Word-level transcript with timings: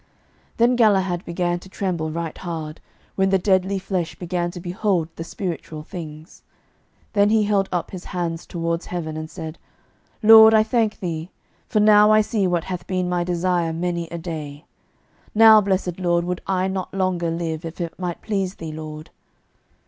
Then 0.57 0.75
Galahad 0.75 1.23
began 1.25 1.59
to 1.59 1.69
tremble 1.69 2.09
right 2.09 2.35
hard, 2.35 2.81
when 3.13 3.29
the 3.29 3.37
deadly 3.37 3.77
flesh 3.77 4.15
began 4.15 4.49
to 4.49 4.59
behold 4.59 5.09
the 5.15 5.23
spiritual 5.23 5.83
things. 5.83 6.41
Then 7.13 7.29
he 7.29 7.43
held 7.43 7.69
up 7.71 7.91
his 7.91 8.05
hands 8.05 8.47
towards 8.47 8.87
heaven, 8.87 9.15
and 9.15 9.29
said, 9.29 9.59
"Lord, 10.23 10.55
I 10.55 10.63
thank 10.63 11.01
Thee, 11.01 11.29
for 11.67 11.79
now 11.79 12.11
I 12.11 12.21
see 12.21 12.47
what 12.47 12.63
hath 12.63 12.87
been 12.87 13.09
my 13.09 13.23
desire 13.23 13.71
many 13.73 14.07
a 14.07 14.17
day. 14.17 14.65
Now, 15.35 15.61
blessed 15.61 15.99
Lord, 15.99 16.25
would 16.25 16.41
I 16.47 16.67
not 16.67 16.91
longer 16.91 17.29
live, 17.29 17.63
if 17.63 17.79
it 17.79 17.99
might 17.99 18.23
please 18.23 18.55
thee, 18.55 18.71
Lord." 18.71 19.11